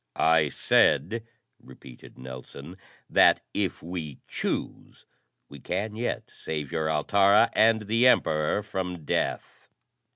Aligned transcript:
"I 0.15 0.49
said," 0.49 1.27
repeated 1.59 2.17
Nelson, 2.17 2.75
"that, 3.07 3.41
if 3.53 3.83
we 3.83 4.17
choose, 4.27 5.05
we 5.47 5.59
can 5.59 5.95
yet 5.95 6.31
save 6.31 6.71
your 6.71 6.89
Altara 6.89 7.51
and 7.53 7.83
the 7.83 8.07
Emperor 8.07 8.63
from 8.63 9.05
death." 9.05 9.69